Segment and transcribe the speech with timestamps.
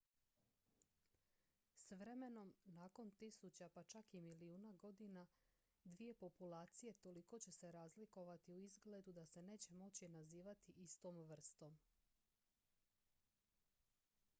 [1.75, 5.27] s vremenom nakon tisuća pa čak i milijuna godina
[5.83, 11.77] dvije populacije toliko će se razlikovati u izgledu da se neće moći nazivati istom vrstom